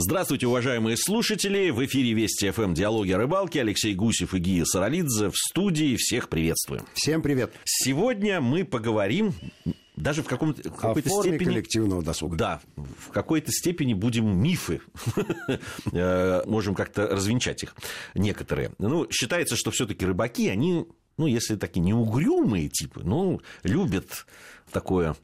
Здравствуйте, 0.00 0.46
уважаемые 0.46 0.96
слушатели. 0.96 1.70
В 1.70 1.84
эфире 1.84 2.12
Вести 2.12 2.48
ФМ 2.52 2.72
«Диалоги 2.72 3.10
о 3.10 3.18
рыбалке». 3.18 3.62
Алексей 3.62 3.96
Гусев 3.96 4.32
и 4.32 4.38
Гия 4.38 4.64
Саралидзе 4.64 5.30
в 5.30 5.34
студии. 5.34 5.96
Всех 5.96 6.28
приветствуем. 6.28 6.84
Всем 6.94 7.20
привет. 7.20 7.52
Сегодня 7.64 8.40
мы 8.40 8.64
поговорим 8.64 9.34
даже 9.96 10.22
в, 10.22 10.26
каком-то, 10.26 10.70
в 10.70 10.76
какой-то 10.76 11.08
форме 11.08 11.32
степени... 11.32 11.48
коллективного 11.48 12.02
досуга. 12.04 12.36
Да, 12.36 12.60
в 12.76 13.10
какой-то 13.10 13.50
степени 13.50 13.92
будем 13.92 14.40
мифы, 14.40 14.80
э, 15.92 16.42
можем 16.46 16.76
как-то 16.76 17.08
развенчать 17.08 17.64
их 17.64 17.74
некоторые. 18.14 18.70
Ну, 18.78 19.10
считается, 19.10 19.56
что 19.56 19.72
все-таки 19.72 20.06
рыбаки, 20.06 20.48
они, 20.48 20.86
ну, 21.18 21.26
если 21.26 21.56
такие 21.56 21.80
неугрюмые 21.80 22.68
типы, 22.68 23.02
ну, 23.04 23.40
любят 23.62 24.26
такое 24.72 25.16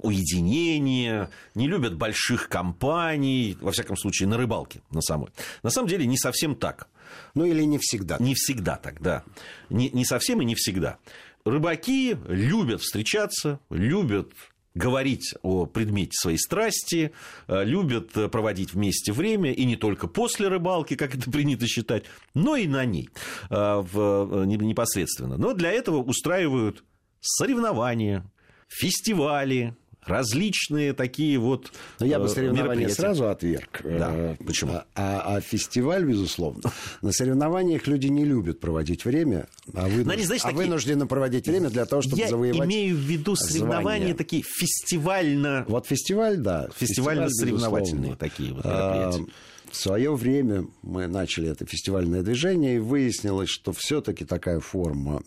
уединение, 0.00 1.30
не 1.54 1.66
любят 1.66 1.96
больших 1.96 2.48
компаний, 2.48 3.58
во 3.60 3.72
всяком 3.72 3.96
случае, 3.96 4.28
на 4.28 4.36
рыбалке 4.36 4.82
на 4.90 5.00
самой. 5.00 5.30
На 5.62 5.70
самом 5.70 5.88
деле 5.88 6.06
не 6.06 6.16
совсем 6.16 6.54
так. 6.54 6.88
Ну 7.34 7.44
или 7.44 7.64
не 7.64 7.78
всегда. 7.78 8.16
Не 8.20 8.34
всегда 8.34 8.76
так, 8.76 9.02
да. 9.02 9.24
Не, 9.68 9.90
не 9.90 10.04
совсем 10.04 10.40
и 10.40 10.44
не 10.44 10.54
всегда. 10.54 10.98
Рыбаки 11.44 12.16
любят 12.28 12.82
встречаться, 12.82 13.58
любят 13.70 14.30
говорить 14.74 15.34
о 15.42 15.66
предмете 15.66 16.12
своей 16.12 16.38
страсти, 16.38 17.12
э, 17.48 17.64
любят 17.64 18.12
проводить 18.30 18.72
вместе 18.72 19.12
время, 19.12 19.52
и 19.52 19.64
не 19.64 19.76
только 19.76 20.06
после 20.06 20.48
рыбалки, 20.48 20.94
как 20.94 21.14
это 21.14 21.30
принято 21.30 21.66
считать, 21.66 22.04
но 22.34 22.56
и 22.56 22.66
на 22.66 22.84
ней 22.84 23.10
э, 23.50 23.54
в, 23.54 24.42
э, 24.42 24.46
непосредственно. 24.46 25.36
Но 25.36 25.54
для 25.54 25.72
этого 25.72 26.02
устраивают 26.02 26.84
соревнования, 27.20 28.24
фестивали, 28.68 29.76
различные 30.04 30.92
такие 30.92 31.38
вот 31.38 31.72
Но 31.98 32.06
я 32.06 32.18
бы 32.18 32.26
э, 32.26 32.28
соревнования 32.28 32.88
сразу 32.88 33.28
отверг. 33.28 33.80
Да. 33.84 34.10
Э, 34.12 34.36
Почему? 34.44 34.72
А, 34.72 34.84
а, 34.94 35.36
а 35.36 35.40
фестиваль, 35.40 36.04
безусловно. 36.04 36.62
На 37.02 37.12
соревнованиях 37.12 37.86
люди 37.86 38.06
не 38.06 38.24
любят 38.24 38.60
проводить 38.60 39.04
время, 39.04 39.48
а, 39.74 39.84
вынужд... 39.86 40.06
Но 40.06 40.12
они, 40.12 40.22
знаешь, 40.24 40.42
а 40.42 40.48
такие... 40.48 40.64
вынуждены 40.64 41.06
проводить 41.06 41.46
время 41.46 41.70
для 41.70 41.84
того, 41.86 42.02
чтобы 42.02 42.18
я 42.18 42.28
завоевать 42.28 42.58
Я 42.58 42.64
имею 42.64 42.96
в 42.96 43.00
виду 43.00 43.36
соревнования 43.36 43.82
звание. 43.82 44.14
такие 44.14 44.42
фестивально... 44.42 45.64
Вот 45.68 45.86
фестиваль, 45.86 46.38
да. 46.38 46.68
Фестивально-соревновательные 46.76 48.16
такие 48.16 48.52
вот 48.52 48.64
мероприятия. 48.64 49.26
В 49.70 49.76
свое 49.76 50.16
время 50.16 50.66
мы 50.82 51.06
начали 51.06 51.48
это 51.48 51.64
фестивальное 51.64 52.22
движение, 52.22 52.76
и 52.76 52.78
выяснилось, 52.80 53.48
что 53.48 53.72
все-таки 53.72 54.24
такая 54.24 54.58
форма 54.58 55.22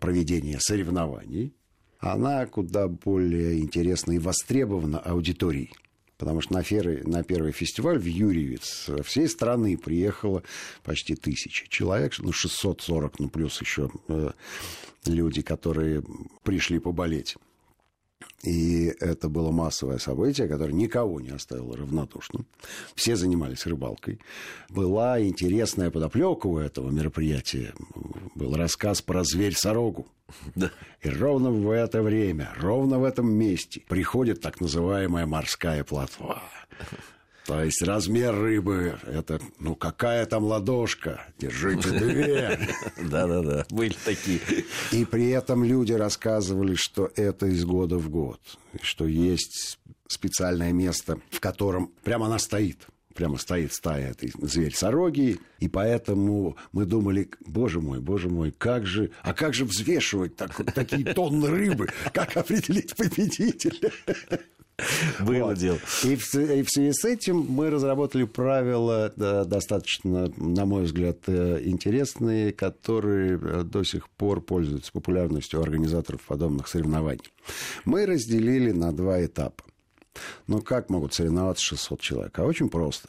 проведения 0.00 0.58
соревнований, 0.58 1.54
она 2.12 2.46
куда 2.46 2.88
более 2.88 3.60
интересна 3.60 4.12
и 4.12 4.18
востребована 4.18 4.98
аудиторией. 4.98 5.72
Потому 6.18 6.40
что 6.40 6.54
на, 6.54 6.62
феры, 6.62 7.02
на 7.04 7.22
первый 7.22 7.52
фестиваль 7.52 7.98
в 7.98 8.06
Юрьевец 8.06 8.88
всей 9.04 9.28
страны 9.28 9.76
приехало 9.76 10.42
почти 10.82 11.14
тысяча 11.14 11.68
человек, 11.68 12.18
ну, 12.18 12.32
640, 12.32 13.20
ну, 13.20 13.28
плюс 13.28 13.60
еще 13.60 13.90
э, 14.08 14.30
люди, 15.04 15.42
которые 15.42 16.02
пришли 16.42 16.78
поболеть. 16.78 17.36
И 18.42 18.94
это 19.00 19.28
было 19.28 19.50
массовое 19.50 19.98
событие, 19.98 20.46
которое 20.46 20.72
никого 20.72 21.20
не 21.20 21.30
оставило 21.30 21.76
равнодушным. 21.76 22.46
Все 22.94 23.16
занимались 23.16 23.66
рыбалкой. 23.66 24.20
Была 24.68 25.20
интересная 25.22 25.90
подоплека 25.90 26.46
у 26.46 26.58
этого 26.58 26.90
мероприятия. 26.90 27.74
Был 28.34 28.54
рассказ 28.54 29.02
про 29.02 29.24
зверь-сорогу. 29.24 30.06
Да. 30.54 30.70
И 31.02 31.08
ровно 31.08 31.50
в 31.50 31.70
это 31.70 32.02
время, 32.02 32.52
ровно 32.58 32.98
в 32.98 33.04
этом 33.04 33.32
месте 33.32 33.82
приходит 33.88 34.40
так 34.40 34.60
называемая 34.60 35.26
морская 35.26 35.82
плотва. 35.84 36.42
То 37.46 37.62
есть 37.62 37.82
размер 37.82 38.34
рыбы, 38.34 38.98
это, 39.04 39.40
ну, 39.58 39.74
какая 39.76 40.26
там 40.26 40.44
ладошка, 40.44 41.24
держите 41.38 41.90
две. 41.90 42.58
Да-да-да, 43.02 43.66
были 43.70 43.94
такие. 44.04 44.40
И 44.92 45.04
при 45.04 45.30
этом 45.30 45.64
люди 45.64 45.92
рассказывали, 45.92 46.74
что 46.74 47.10
это 47.14 47.46
из 47.46 47.64
года 47.64 47.98
в 47.98 48.08
год, 48.10 48.40
что 48.82 49.06
есть 49.06 49.78
специальное 50.08 50.72
место, 50.72 51.20
в 51.30 51.40
котором 51.40 51.92
прямо 52.02 52.26
она 52.26 52.38
стоит 52.38 52.86
прямо 53.16 53.38
стоит 53.38 53.72
стая 53.72 54.10
этой 54.10 54.30
зверь-сороги, 54.42 55.40
и 55.58 55.68
поэтому 55.68 56.56
мы 56.72 56.84
думали, 56.84 57.30
боже 57.40 57.80
мой, 57.80 57.98
боже 57.98 58.28
мой, 58.28 58.52
как 58.52 58.86
же, 58.86 59.10
а 59.22 59.32
как 59.32 59.54
же 59.54 59.64
взвешивать 59.64 60.36
так, 60.36 60.54
такие 60.74 61.14
тонны 61.14 61.48
рыбы, 61.48 61.88
как 62.12 62.36
определить 62.36 62.94
победителя? 62.94 63.90
Было 65.20 65.54
вот. 65.54 65.62
И 65.62 66.16
в, 66.16 66.34
и 66.34 66.62
в 66.62 66.68
связи 66.68 66.92
с 66.92 67.04
этим 67.04 67.46
мы 67.48 67.70
разработали 67.70 68.24
правила 68.24 69.12
да, 69.16 69.44
достаточно, 69.44 70.30
на 70.36 70.66
мой 70.66 70.84
взгляд, 70.84 71.18
э, 71.28 71.60
интересные, 71.64 72.52
которые 72.52 73.40
э, 73.40 73.62
до 73.62 73.84
сих 73.84 74.10
пор 74.10 74.42
пользуются 74.42 74.92
популярностью 74.92 75.62
организаторов 75.62 76.20
подобных 76.22 76.68
соревнований. 76.68 77.32
Мы 77.84 78.04
разделили 78.04 78.72
на 78.72 78.92
два 78.92 79.24
этапа. 79.24 79.64
Но 80.46 80.60
как 80.60 80.90
могут 80.90 81.14
соревноваться 81.14 81.64
600 81.64 82.00
человек? 82.00 82.38
А 82.38 82.44
очень 82.44 82.68
просто. 82.68 83.08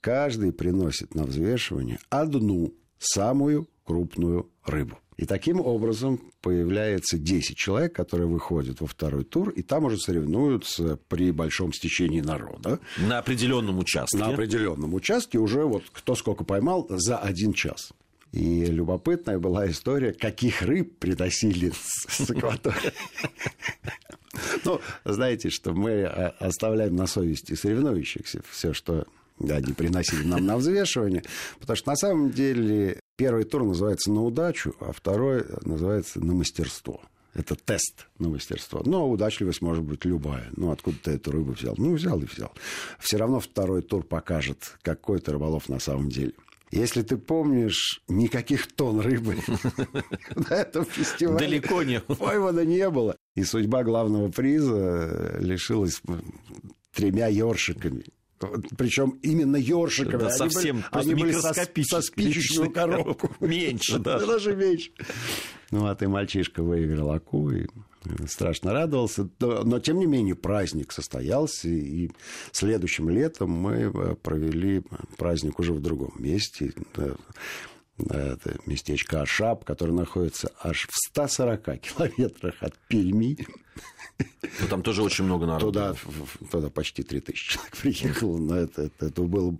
Каждый 0.00 0.52
приносит 0.52 1.14
на 1.14 1.24
взвешивание 1.24 1.98
одну 2.10 2.74
самую 2.98 3.68
крупную 3.84 4.50
рыбу. 4.64 4.98
И 5.16 5.26
таким 5.26 5.60
образом 5.60 6.20
появляется 6.40 7.18
10 7.18 7.56
человек, 7.56 7.94
которые 7.94 8.26
выходят 8.26 8.80
во 8.80 8.86
второй 8.86 9.24
тур, 9.24 9.50
и 9.50 9.62
там 9.62 9.84
уже 9.84 9.98
соревнуются 9.98 10.98
при 11.08 11.30
большом 11.30 11.72
стечении 11.72 12.20
народа. 12.20 12.80
На 12.98 13.18
определенном 13.18 13.78
участке. 13.78 14.18
На 14.18 14.28
определенном 14.28 14.92
участке 14.94 15.38
уже 15.38 15.64
вот 15.64 15.84
кто 15.92 16.14
сколько 16.14 16.44
поймал 16.44 16.86
за 16.88 17.18
один 17.18 17.52
час. 17.52 17.92
И 18.32 18.66
любопытная 18.66 19.38
была 19.38 19.70
история, 19.70 20.12
каких 20.12 20.62
рыб 20.62 20.98
приносили 20.98 21.72
с 21.72 22.28
экватории. 22.28 22.92
Ну, 24.64 24.80
знаете, 25.04 25.50
что 25.50 25.72
мы 25.72 26.02
оставляем 26.04 26.96
на 26.96 27.06
совести 27.06 27.54
соревнующихся 27.54 28.42
все, 28.50 28.72
что 28.72 29.06
они 29.38 29.72
приносили 29.72 30.24
нам 30.24 30.44
на 30.44 30.56
взвешивание, 30.56 31.22
потому 31.60 31.76
что 31.76 31.90
на 31.90 31.96
самом 31.96 32.32
деле 32.32 32.98
Первый 33.16 33.44
тур 33.44 33.64
называется 33.64 34.10
на 34.10 34.22
удачу, 34.24 34.74
а 34.80 34.92
второй 34.92 35.44
называется 35.62 36.18
на 36.20 36.34
мастерство. 36.34 37.00
Это 37.32 37.56
тест 37.56 38.06
на 38.18 38.28
мастерство. 38.28 38.82
Но 38.84 39.08
удачливость 39.10 39.60
может 39.60 39.84
быть 39.84 40.04
любая. 40.04 40.48
Ну, 40.56 40.70
откуда 40.70 40.96
ты 41.02 41.10
эту 41.12 41.32
рыбу 41.32 41.52
взял? 41.52 41.74
Ну, 41.76 41.94
взял 41.94 42.20
и 42.20 42.26
взял. 42.26 42.52
Все 42.98 43.16
равно 43.16 43.40
второй 43.40 43.82
тур 43.82 44.04
покажет, 44.04 44.76
какой 44.82 45.20
ты 45.20 45.32
рыболов 45.32 45.68
на 45.68 45.80
самом 45.80 46.08
деле. 46.08 46.32
Если 46.70 47.02
ты 47.02 47.16
помнишь, 47.16 48.02
никаких 48.08 48.66
тонн 48.72 49.00
рыбы 49.00 49.36
на 50.34 50.54
этом 50.54 50.84
фестивале 50.84 51.38
далеко 51.38 51.84
не 51.84 52.00
поймано 52.00 52.64
не 52.64 52.88
было. 52.90 53.16
И 53.36 53.44
судьба 53.44 53.84
главного 53.84 54.28
приза 54.28 55.36
лишилась 55.38 56.02
тремя 56.92 57.28
ёршиками. 57.28 58.06
Причем 58.76 59.18
именно 59.22 59.56
ёршиками. 59.56 60.20
Да, 60.20 60.28
они 60.28 60.36
совсем 60.36 60.76
были, 60.76 60.86
они 60.90 61.14
были 61.14 61.32
со, 61.32 61.54
со 61.54 62.00
спичечную 62.02 62.70
коробку. 62.70 63.30
Меньше, 63.40 63.98
да. 63.98 64.18
Даже 64.18 64.54
меньше. 64.54 64.90
Ну, 65.70 65.86
а 65.86 65.94
ты, 65.94 66.08
мальчишка, 66.08 66.62
выиграл 66.62 67.12
аку 67.12 67.50
и 67.50 67.66
страшно 68.28 68.72
радовался. 68.72 69.28
Но, 69.40 69.80
тем 69.80 69.98
не 69.98 70.06
менее, 70.06 70.34
праздник 70.34 70.92
состоялся. 70.92 71.68
И 71.68 72.10
следующим 72.52 73.08
летом 73.08 73.50
мы 73.50 73.92
э, 73.94 74.14
провели 74.22 74.82
праздник 75.16 75.58
уже 75.58 75.72
в 75.72 75.80
другом 75.80 76.12
месте. 76.18 76.72
Это 77.98 78.56
местечко 78.66 79.22
Ашап, 79.22 79.64
которое 79.64 79.92
находится 79.92 80.50
аж 80.60 80.88
в 80.90 80.96
140 81.10 81.80
километрах 81.80 82.54
от 82.60 82.76
Перми. 82.88 83.36
Ну, 84.18 84.68
там 84.68 84.82
тоже 84.82 85.02
очень 85.02 85.24
много 85.24 85.46
народу. 85.46 85.66
Туда, 85.66 85.94
туда 86.50 86.70
почти 86.70 87.02
3000 87.02 87.52
человек 87.52 87.76
приехало. 87.76 88.38
Но 88.38 88.56
это, 88.56 88.82
это, 88.82 89.06
это, 89.06 89.22
было, 89.22 89.56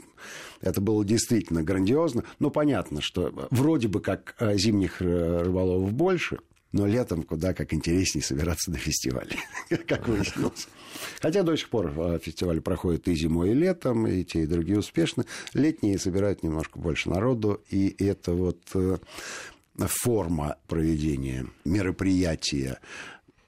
это 0.60 0.80
было 0.80 1.04
действительно 1.04 1.62
грандиозно. 1.62 2.24
Ну, 2.38 2.50
понятно, 2.50 3.00
что 3.00 3.32
вроде 3.50 3.88
бы 3.88 4.00
как 4.00 4.34
э, 4.38 4.56
зимних 4.56 5.00
э, 5.00 5.42
рыболовов 5.42 5.92
больше, 5.92 6.38
но 6.74 6.86
летом 6.86 7.22
куда 7.22 7.54
как 7.54 7.72
интереснее 7.72 8.24
собираться 8.24 8.72
на 8.72 8.78
фестивале, 8.78 9.36
как 9.86 10.08
выяснилось. 10.08 10.66
Хотя 11.20 11.44
до 11.44 11.56
сих 11.56 11.68
пор 11.68 11.92
э, 11.96 12.18
фестиваль 12.20 12.60
проходит 12.60 13.06
и 13.06 13.14
зимой, 13.14 13.52
и 13.52 13.54
летом, 13.54 14.06
и 14.08 14.24
те, 14.24 14.42
и 14.42 14.46
другие 14.46 14.80
успешно. 14.80 15.24
Летние 15.52 15.98
собирают 15.98 16.42
немножко 16.42 16.80
больше 16.80 17.10
народу, 17.10 17.62
и 17.70 17.94
это 18.04 18.32
вот 18.32 18.58
форма 19.78 20.56
проведения 20.66 21.46
мероприятия, 21.64 22.80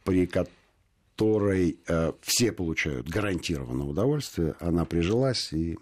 при 0.04 0.26
которой 0.26 1.78
э, 1.88 2.12
все 2.22 2.52
получают 2.52 3.08
гарантированное 3.08 3.86
удовольствие, 3.86 4.54
она 4.60 4.84
прижилась 4.84 5.52
и 5.52 5.78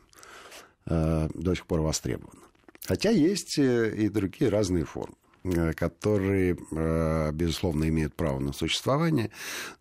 э, 0.87 1.29
до 1.35 1.55
сих 1.55 1.67
пор 1.67 1.83
востребована. 1.83 2.41
Хотя 2.87 3.11
есть 3.11 3.59
э, 3.59 3.95
и 3.95 4.09
другие 4.09 4.51
разные 4.51 4.87
формы. 4.87 5.17
Э, 5.45 5.73
которые, 5.73 6.57
э, 6.73 7.33
безусловно, 7.33 7.89
имеют 7.89 8.15
право 8.15 8.41
на 8.41 8.53
существование, 8.53 9.31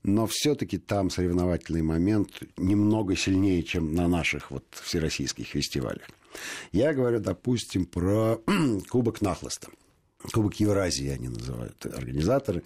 но 0.04 0.27
все-таки 0.30 0.77
там 0.77 1.10
соревновательный 1.10 1.81
момент 1.81 2.44
немного 2.57 3.15
сильнее, 3.15 3.63
чем 3.63 3.94
на 3.94 4.07
наших 4.07 4.51
вот 4.51 4.65
всероссийских 4.71 5.48
фестивалях. 5.48 6.07
Я 6.71 6.94
говорю, 6.94 7.19
допустим, 7.19 7.86
про 7.86 8.42
Кубок 8.89 9.21
Нахлоста. 9.21 9.69
Кубок 10.31 10.56
Евразии 10.56 11.10
они 11.10 11.27
называют 11.27 11.86
организаторы. 11.86 12.63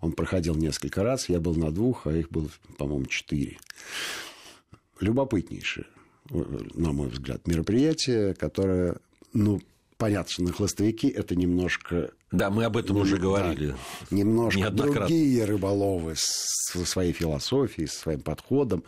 Он 0.00 0.12
проходил 0.12 0.54
несколько 0.54 1.02
раз. 1.02 1.28
Я 1.28 1.40
был 1.40 1.56
на 1.56 1.72
двух, 1.72 2.06
а 2.06 2.12
их 2.12 2.30
было, 2.30 2.48
по-моему, 2.78 3.06
четыре. 3.06 3.58
Любопытнейшее, 5.00 5.86
на 6.30 6.92
мой 6.92 7.08
взгляд, 7.08 7.46
мероприятие, 7.46 8.34
которое, 8.34 8.98
ну, 9.32 9.60
понятно, 10.00 10.32
что 10.32 10.42
на 10.42 10.52
хлостовики 10.52 11.08
это 11.08 11.36
немножко... 11.36 12.10
Да, 12.32 12.50
мы 12.50 12.64
об 12.64 12.76
этом 12.76 12.96
уже 12.96 13.18
говорили. 13.18 13.68
Да, 13.68 14.16
немножко 14.16 14.70
другие 14.70 15.44
рыболовы 15.44 16.14
со 16.16 16.84
своей 16.86 17.12
философией, 17.12 17.86
со 17.86 18.00
своим 18.00 18.22
подходом. 18.22 18.82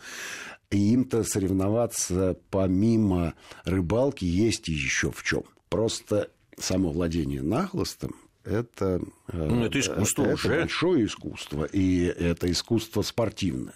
И 0.71 0.93
им-то 0.93 1.23
соревноваться 1.23 2.35
помимо 2.49 3.35
рыбалки 3.63 4.25
есть 4.25 4.67
еще 4.67 5.11
в 5.11 5.23
чем. 5.23 5.43
Просто 5.69 6.31
само 6.57 6.91
владение 6.91 7.43
нахлостом 7.43 8.15
это, 8.43 8.99
э, 9.27 9.47
ну, 9.47 9.65
это 9.65 9.79
искусство 9.79 10.23
это 10.23 10.33
уже. 10.33 10.47
большое 10.49 11.05
искусство, 11.05 11.65
и 11.65 12.05
это 12.05 12.51
искусство 12.51 13.03
спортивное. 13.03 13.75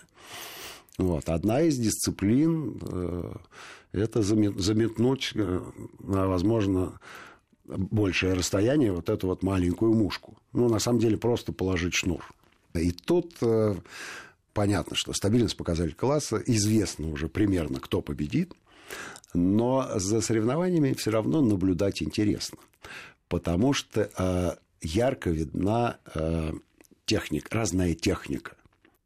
Вот. 0.97 1.29
Одна 1.29 1.61
из 1.61 1.77
дисциплин 1.77 2.81
э, 2.81 3.33
это 3.91 4.21
заметнуть 4.21 5.31
э, 5.35 5.61
возможно, 5.99 6.99
большее 7.65 8.33
расстояние 8.33 8.91
вот 8.91 9.09
эту 9.09 9.27
вот 9.27 9.43
маленькую 9.43 9.93
мушку. 9.93 10.37
Ну, 10.53 10.69
на 10.69 10.79
самом 10.79 10.99
деле, 10.99 11.17
просто 11.17 11.51
положить 11.51 11.93
шнур. 11.93 12.23
И 12.73 12.91
тут 12.91 13.35
понятно, 14.53 14.95
что 14.95 15.13
стабильность 15.13 15.57
показатель 15.57 15.95
класса, 15.95 16.41
известно 16.45 17.09
уже 17.09 17.27
примерно, 17.27 17.79
кто 17.79 18.01
победит 18.01 18.53
но 19.33 19.89
за 19.95 20.21
соревнованиями 20.21 20.93
все 20.93 21.11
равно 21.11 21.41
наблюдать 21.41 22.01
интересно, 22.01 22.57
потому 23.27 23.73
что 23.73 24.09
э, 24.17 24.55
ярко 24.81 25.29
видна 25.29 25.97
э, 26.13 26.53
техника, 27.05 27.47
разная 27.51 27.93
техника. 27.93 28.55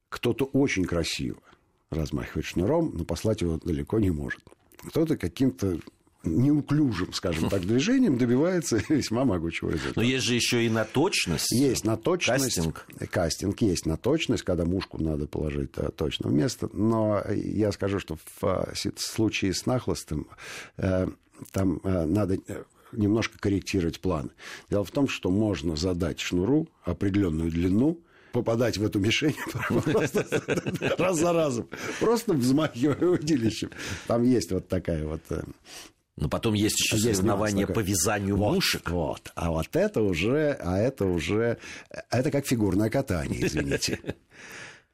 Кто-то 0.09 0.45
очень 0.45 0.85
красиво 0.85 1.41
размахивает 1.89 2.45
шнуром, 2.45 2.91
но 2.95 3.03
послать 3.03 3.41
его 3.41 3.57
далеко 3.57 3.99
не 3.99 4.11
может. 4.11 4.41
Кто-то 4.87 5.17
каким-то 5.17 5.79
неуклюжим, 6.23 7.13
скажем 7.13 7.49
так, 7.49 7.61
движением 7.61 8.17
добивается 8.17 8.77
весьма 8.89 9.25
могучего 9.25 9.71
результата. 9.71 9.99
Но 9.99 10.03
есть 10.03 10.25
же 10.25 10.35
еще 10.35 10.65
и 10.65 10.69
на 10.69 10.85
точность. 10.85 11.51
Есть 11.51 11.83
на 11.83 11.97
точность. 11.97 12.55
Кастинг. 12.55 12.87
Кастинг 13.09 13.61
есть 13.61 13.85
на 13.85 13.97
точность, 13.97 14.43
когда 14.43 14.65
мушку 14.65 15.01
надо 15.01 15.27
положить 15.27 15.71
э, 15.77 15.89
точно 15.95 16.29
в 16.29 16.33
место. 16.33 16.69
Но 16.73 17.23
я 17.29 17.71
скажу, 17.71 17.99
что 17.99 18.17
в 18.39 18.43
э, 18.43 18.91
случае 18.97 19.53
с 19.53 19.65
нахлостом 19.65 20.27
э, 20.77 21.07
там 21.51 21.81
надо 21.83 22.37
немножко 22.91 23.39
корректировать 23.39 23.99
планы. 23.99 24.29
Дело 24.69 24.83
в 24.83 24.91
том, 24.91 25.07
что 25.07 25.31
можно 25.31 25.75
задать 25.75 26.19
шнуру 26.19 26.67
определенную 26.83 27.49
длину, 27.49 27.99
попадать 28.31 28.77
в 28.77 28.85
эту 28.85 28.99
мишень 28.99 29.35
раз 30.97 31.17
за 31.17 31.33
разом, 31.33 31.67
просто 31.99 32.33
взмахивая 32.33 33.09
удилищем. 33.09 33.69
Там 34.07 34.23
есть 34.23 34.51
вот 34.51 34.67
такая 34.67 35.05
вот 35.05 35.21
но 36.17 36.29
потом 36.29 36.53
есть 36.53 36.79
еще 36.79 36.97
есть 36.97 37.17
соревнования 37.17 37.65
по 37.65 37.79
вязанию 37.79 38.35
вот, 38.35 38.55
мушек. 38.55 38.89
Вот. 38.91 39.31
А 39.33 39.49
вот 39.49 39.69
это 39.73 40.01
уже, 40.01 40.51
а 40.59 40.77
это 40.77 41.05
уже, 41.05 41.57
это 42.09 42.29
как 42.31 42.45
фигурное 42.45 42.89
катание, 42.89 43.45
извините. 43.47 43.99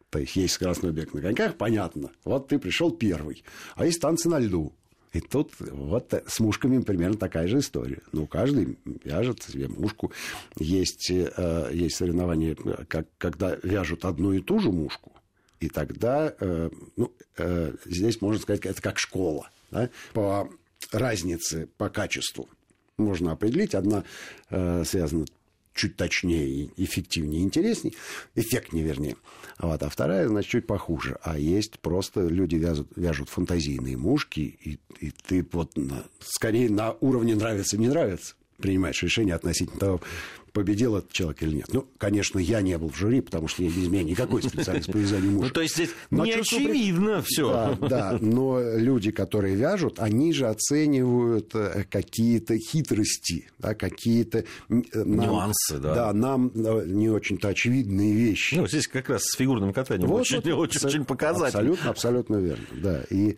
То 0.09 0.19
есть 0.19 0.35
есть 0.35 0.53
скоростной 0.53 0.91
бег 0.91 1.13
на 1.13 1.21
коньках, 1.21 1.55
понятно. 1.57 2.11
Вот 2.23 2.47
ты 2.47 2.59
пришел 2.59 2.91
первый. 2.91 3.43
А 3.75 3.85
есть 3.85 3.99
танцы 3.99 4.29
на 4.29 4.39
льду. 4.39 4.73
И 5.13 5.19
тут 5.19 5.53
вот 5.59 6.13
с 6.27 6.39
мушками 6.39 6.81
примерно 6.81 7.17
такая 7.17 7.47
же 7.47 7.59
история. 7.59 8.01
Ну, 8.11 8.27
каждый 8.27 8.77
вяжет 9.03 9.41
себе 9.41 9.67
мушку. 9.67 10.11
Есть, 10.57 11.09
э, 11.09 11.69
есть 11.73 11.95
соревнования, 11.95 12.55
как, 12.87 13.07
когда 13.17 13.57
вяжут 13.63 14.05
одну 14.05 14.33
и 14.33 14.41
ту 14.41 14.59
же 14.59 14.71
мушку. 14.71 15.11
И 15.59 15.69
тогда, 15.69 16.33
э, 16.39 16.69
ну, 16.95 17.11
э, 17.37 17.73
здесь 17.85 18.21
можно 18.21 18.41
сказать, 18.41 18.65
это 18.65 18.81
как 18.81 18.99
школа. 18.99 19.49
Да? 19.71 19.89
По 20.13 20.49
разницы 20.91 21.67
по 21.77 21.89
качеству 21.89 22.47
можно 22.97 23.31
определить. 23.31 23.75
Одна 23.75 24.03
э, 24.49 24.83
связана 24.85 25.25
чуть 25.77 25.95
точнее, 25.95 26.69
эффективнее, 26.75 27.43
интереснее, 27.43 27.93
эффектнее, 28.35 28.83
вернее. 28.83 29.15
Вот, 29.59 29.81
а 29.81 29.89
вторая, 29.89 30.27
значит, 30.27 30.51
чуть 30.51 30.67
похуже. 30.67 31.17
А 31.23 31.37
есть 31.37 31.79
просто 31.79 32.27
люди 32.27 32.55
вяжут, 32.55 32.89
вяжут 32.95 33.29
фантазийные 33.29 33.97
мушки, 33.97 34.57
и, 34.61 34.79
и 34.99 35.11
ты 35.11 35.45
вот 35.51 35.77
на, 35.77 36.03
скорее 36.19 36.69
на 36.69 36.91
уровне 36.99 37.35
нравится, 37.35 37.77
не 37.77 37.87
нравится 37.87 38.35
принимаешь 38.57 39.01
решение 39.03 39.35
относительно 39.35 39.79
того, 39.79 40.01
победил 40.57 40.95
этот 40.95 41.11
человек 41.11 41.43
или 41.43 41.57
нет. 41.57 41.67
Ну, 41.71 41.87
конечно, 41.99 42.39
я 42.39 42.61
не 42.61 42.75
был 42.79 42.89
в 42.89 42.97
жюри, 42.97 43.21
потому 43.21 43.47
что 43.47 43.61
без 43.61 43.87
меня 43.87 44.01
никакой 44.01 44.41
специалист 44.41 44.91
по 44.91 44.97
вязанию 44.97 45.33
мужа. 45.33 45.49
Ну, 45.49 45.53
то 45.53 45.61
есть 45.61 45.75
здесь 45.75 45.91
но 46.09 46.25
не 46.25 46.33
очевидно 46.33 47.17
при... 47.17 47.25
все. 47.27 47.77
Да, 47.79 47.87
да, 47.87 48.17
но 48.19 48.59
люди, 48.59 49.11
которые 49.11 49.55
вяжут, 49.55 49.99
они 49.99 50.33
же 50.33 50.47
оценивают 50.47 51.53
э, 51.53 51.85
какие-то 51.91 52.57
хитрости, 52.57 53.51
да, 53.59 53.75
какие-то... 53.75 54.45
Нам, 54.67 55.27
Нюансы, 55.29 55.77
да. 55.77 55.93
Да, 55.93 56.13
нам 56.13 56.51
э, 56.55 56.85
не 56.87 57.09
очень-то 57.09 57.49
очевидные 57.49 58.15
вещи. 58.15 58.55
Ну, 58.55 58.67
здесь 58.67 58.87
как 58.87 59.09
раз 59.09 59.25
с 59.25 59.37
фигурным 59.37 59.73
катанием 59.73 60.09
вот, 60.09 60.21
очень, 60.21 60.37
вот, 60.37 60.69
очень, 60.69 60.87
очень 60.87 61.05
показательно. 61.05 61.47
Абсолютно, 61.47 61.89
абсолютно 61.91 62.35
верно, 62.37 62.65
да. 62.81 63.03
И, 63.11 63.37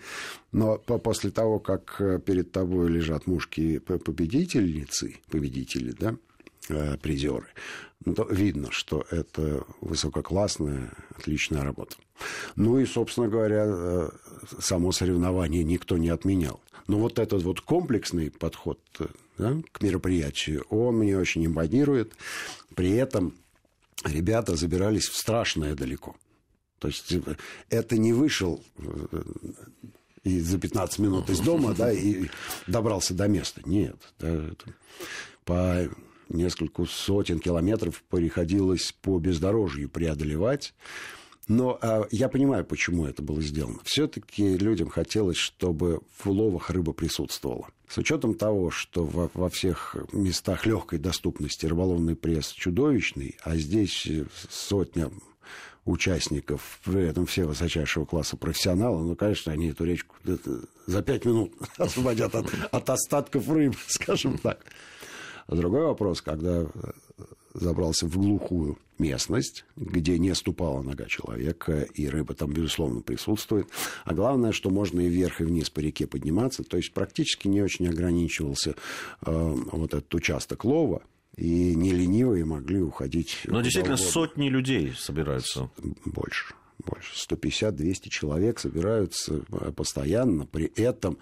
но 0.54 0.78
после 0.78 1.32
того, 1.32 1.60
как 1.60 1.98
э, 2.00 2.20
перед 2.26 2.54
тобой 2.54 2.90
лежат 2.90 3.28
мушки 3.28 3.80
победительницы, 3.80 5.18
победители, 5.30 5.94
да, 6.00 6.16
Э, 6.68 6.98
призеры. 6.98 7.48
Ну, 8.06 8.28
видно, 8.30 8.72
что 8.72 9.04
это 9.10 9.64
высококлассная, 9.82 10.92
отличная 11.18 11.64
работа. 11.64 11.96
Ну 12.56 12.80
и, 12.80 12.86
собственно 12.86 13.28
говоря, 13.28 13.66
э, 13.68 14.10
само 14.60 14.92
соревнование 14.92 15.64
никто 15.64 15.98
не 15.98 16.10
отменял. 16.10 16.62
Но 16.88 17.00
вот 17.00 17.18
этот 17.18 17.42
вот 17.44 17.62
комплексный 17.62 18.30
подход 18.30 18.80
э, 19.00 19.08
да, 19.40 19.58
к 19.72 19.82
мероприятию, 19.82 20.64
он 20.70 20.98
мне 20.98 21.18
очень 21.18 21.46
импонирует. 21.46 22.14
При 22.76 22.92
этом 22.92 23.34
ребята 24.06 24.56
забирались 24.56 25.08
в 25.08 25.16
страшное 25.16 25.76
далеко. 25.76 26.16
То 26.78 26.88
есть 26.90 27.14
это 27.70 27.98
не 27.98 28.14
вышел 28.14 28.64
и 30.24 30.40
за 30.40 30.60
15 30.60 31.00
минут 31.00 31.30
из 31.30 31.40
дома, 31.40 31.74
да, 31.74 31.92
и 31.92 32.28
добрался 32.68 33.14
до 33.16 33.28
места. 33.28 33.62
Нет. 33.66 33.98
По 35.46 35.90
несколько 36.30 36.86
сотен 36.86 37.40
километров 37.40 38.04
приходилось 38.10 38.94
по 39.02 39.20
бездорожью 39.20 39.90
преодолевать. 39.90 40.74
Но 41.48 41.80
а, 41.82 42.08
я 42.12 42.30
понимаю, 42.30 42.64
почему 42.64 43.08
это 43.08 43.24
было 43.24 43.42
сделано. 43.42 43.80
Все-таки 43.84 44.56
людям 44.56 44.90
хотелось, 44.90 45.38
чтобы 45.38 46.02
в 46.18 46.30
уловах 46.30 46.70
рыба 46.70 46.94
присутствовала. 46.94 47.68
С 47.88 47.98
учетом 47.98 48.36
того, 48.36 48.70
что 48.70 49.04
во, 49.04 49.32
во 49.34 49.50
всех 49.50 49.96
местах 50.14 50.68
легкой 50.68 51.00
доступности 51.00 51.66
рыболовный 51.66 52.16
пресс 52.16 52.52
чудовищный, 52.52 53.36
а 53.44 53.56
здесь 53.56 54.08
сотня 54.48 55.10
участников, 55.86 56.80
при 56.84 57.02
этом 57.02 57.26
все 57.26 57.46
высочайшего 57.46 58.06
класса 58.06 58.38
профессионалы, 58.38 59.04
ну, 59.04 59.16
конечно, 59.16 59.52
они 59.52 59.70
эту 59.70 59.86
речку 59.86 60.16
за 60.86 61.02
пять 61.02 61.26
минут 61.26 61.54
освободят 61.78 62.36
от, 62.36 62.54
от 62.72 62.90
остатков 62.90 63.50
рыбы, 63.50 63.76
скажем 63.88 64.38
так. 64.38 64.64
А 65.50 65.56
другой 65.56 65.84
вопрос, 65.84 66.22
когда 66.22 66.62
э, 66.62 66.68
забрался 67.56 68.06
в 68.06 68.16
глухую 68.16 68.78
местность, 69.00 69.66
где 69.76 70.20
не 70.20 70.36
ступала 70.36 70.84
нога 70.84 71.06
человека, 71.06 71.88
и 71.96 72.08
рыба 72.08 72.36
там, 72.36 72.52
безусловно, 72.52 73.02
присутствует. 73.02 73.68
А 74.06 74.14
главное, 74.14 74.52
что 74.52 74.70
можно 74.70 75.00
и 75.00 75.10
вверх, 75.10 75.42
и 75.42 75.46
вниз 75.46 75.72
по 75.72 75.80
реке 75.80 76.06
подниматься. 76.06 76.64
То 76.64 76.78
есть 76.78 76.94
практически 76.94 77.48
не 77.48 77.64
очень 77.64 77.88
ограничивался 77.88 78.76
э, 79.26 79.56
вот 79.72 79.96
этот 79.96 80.14
участок 80.14 80.66
лова, 80.66 81.02
и 81.36 81.74
не 81.74 81.94
ленивые 81.94 82.46
могли 82.46 82.82
уходить. 82.82 83.40
Но 83.46 83.62
действительно 83.62 83.98
сотни 83.98 84.50
людей 84.50 84.94
собираются. 84.96 85.72
Больше 86.06 86.54
больше 86.86 87.14
150-200 87.16 88.10
человек 88.10 88.60
собираются 88.60 89.42
э, 89.52 89.72
постоянно. 89.72 90.46
При 90.46 90.72
этом 90.76 91.18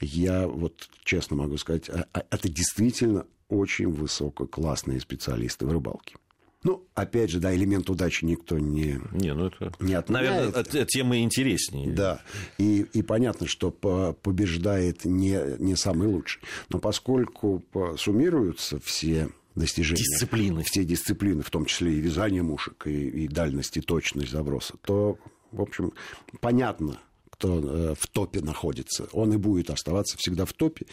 я 0.00 0.48
вот 0.48 0.88
честно 1.04 1.36
могу 1.36 1.58
сказать, 1.58 1.90
а, 1.90 2.06
а, 2.12 2.24
это 2.30 2.48
действительно 2.48 3.26
очень 3.54 3.90
высококлассные 3.90 5.00
специалисты 5.00 5.66
в 5.66 5.72
рыбалке. 5.72 6.16
Ну, 6.64 6.82
опять 6.94 7.30
же, 7.30 7.40
да, 7.40 7.54
элемент 7.54 7.90
удачи 7.90 8.24
никто 8.24 8.58
не, 8.58 8.98
не, 9.12 9.34
ну 9.34 9.48
это, 9.48 9.70
не 9.80 9.92
отменяет. 9.92 10.08
Наверное, 10.08 10.84
тема 10.86 11.18
интереснее. 11.18 11.92
Да, 11.92 12.22
и, 12.56 12.86
и 12.94 13.02
понятно, 13.02 13.46
что 13.46 13.70
побеждает 13.70 15.04
не, 15.04 15.38
не 15.58 15.76
самый 15.76 16.08
лучший. 16.08 16.42
Но 16.70 16.78
поскольку 16.78 17.62
суммируются 17.98 18.80
все 18.80 19.28
достижения. 19.54 19.98
Дисциплины. 19.98 20.62
Все 20.64 20.84
дисциплины, 20.84 21.42
в 21.42 21.50
том 21.50 21.66
числе 21.66 21.92
и 21.92 22.00
вязание 22.00 22.42
мушек, 22.42 22.86
и, 22.86 23.24
и 23.24 23.28
дальность, 23.28 23.76
и 23.76 23.82
точность 23.82 24.32
заброса, 24.32 24.74
то, 24.82 25.18
в 25.52 25.60
общем, 25.60 25.92
понятно, 26.40 26.98
кто 27.44 27.60
э, 27.60 27.94
в 27.98 28.06
топе 28.06 28.40
находится. 28.40 29.06
Он 29.12 29.32
и 29.32 29.36
будет 29.36 29.70
оставаться 29.70 30.16
всегда 30.16 30.44
в 30.44 30.52
топе. 30.52 30.86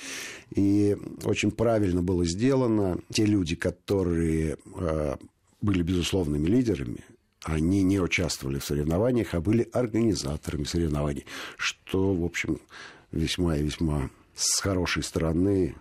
И 0.54 0.98
очень 1.24 1.52
правильно 1.52 2.02
было 2.02 2.26
сделано. 2.26 3.00
Те 3.10 3.26
люди, 3.26 3.56
которые 3.56 4.58
э, 4.76 5.16
были 5.62 5.82
безусловными 5.82 6.48
лидерами, 6.48 7.06
они 7.44 7.84
не 7.84 8.00
участвовали 8.00 8.60
в 8.60 8.66
соревнованиях, 8.66 9.34
а 9.34 9.42
были 9.42 9.68
организаторами 9.72 10.66
соревнований, 10.66 11.26
что, 11.58 12.14
в 12.14 12.24
общем, 12.24 12.60
весьма 13.12 13.58
и 13.58 13.64
весьма 13.64 14.10
с 14.36 14.60
хорошей 14.60 15.04
стороны 15.04 15.76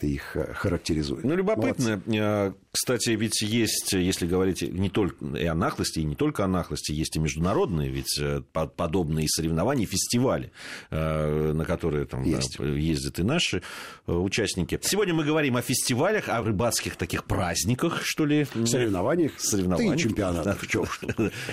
их 0.00 0.36
э, 0.36 0.52
характеризует. 0.54 1.24
Ну, 1.24 1.34
любопытно. 1.34 2.00
Молодцы. 2.06 2.54
Э, 2.76 2.86
кстати, 2.86 3.10
ведь 3.10 3.40
есть, 3.40 3.92
если 3.92 4.26
говорить 4.26 4.62
не 4.62 4.90
только 4.90 5.24
и 5.36 5.44
о 5.46 5.54
нахлости, 5.54 6.00
и 6.00 6.04
не 6.04 6.14
только 6.14 6.44
о 6.44 6.48
нахлости, 6.48 6.92
есть 6.92 7.16
и 7.16 7.18
международные 7.18 7.90
ведь 7.90 8.18
э, 8.20 8.42
подобные 8.52 9.26
соревнования, 9.28 9.86
фестивали, 9.86 10.52
на 10.90 11.64
которые 11.64 12.06
там 12.06 12.22
есть. 12.22 12.58
ездят 12.58 13.18
и 13.18 13.22
наши 13.22 13.62
участники. 14.06 14.78
Сегодня 14.82 15.14
мы 15.14 15.24
говорим 15.24 15.56
о 15.56 15.62
фестивалях, 15.62 16.28
о 16.28 16.42
рыбацких 16.42 16.96
таких 16.96 17.24
праздниках, 17.24 18.02
что 18.04 18.26
ли. 18.26 18.46
Соревнованиях. 18.64 19.32
Соревнованиях. 19.38 19.90
Да 19.90 19.96
и 19.96 19.98
чемпионатах. 19.98 20.64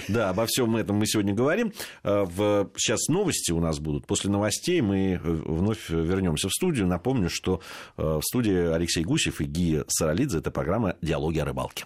Да, 0.08 0.30
обо 0.30 0.46
всем 0.46 0.75
этом 0.75 0.98
мы 0.98 1.06
сегодня 1.06 1.34
говорим. 1.34 1.72
Сейчас 2.03 3.08
новости 3.08 3.51
у 3.51 3.60
нас 3.60 3.80
будут. 3.80 4.06
После 4.08 4.30
новостей 4.30 4.82
мы 4.82 5.20
вновь 5.24 5.89
вернемся 5.89 6.50
в 6.50 6.51
студию. 6.51 6.88
Напомню, 6.88 7.30
что 7.30 7.62
в 7.98 8.22
студии 8.22 8.74
Алексей 8.74 9.03
Гусев 9.03 9.42
и 9.42 9.46
Гия 9.46 9.86
Саралидзе. 9.88 10.39
Это 10.39 10.51
программа 10.51 10.96
«Диалоги 11.13 11.38
о 11.38 11.46
рыбалке». 11.46 11.86